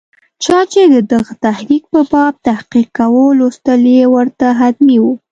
چا 0.43 0.59
چې 0.71 0.81
د 0.93 0.95
دغه 1.13 1.33
تحریک 1.45 1.83
په 1.93 2.01
باب 2.11 2.33
تحقیق 2.47 2.87
کاوه، 2.97 3.25
لوستل 3.39 3.81
یې 3.95 4.03
ورته 4.15 4.47
حتمي 4.59 4.97
وو. 5.03 5.13